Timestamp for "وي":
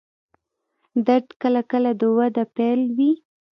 2.97-3.11